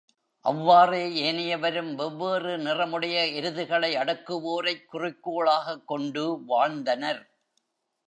[0.45, 7.23] அவ்வாறே ஏனையவரும் வெவ்வேறுநிறம் உடைய எருதுகளை அடக்குவோரைக் குறிக்கோளாகக் கொண்டு வாழ்ந்தனர்.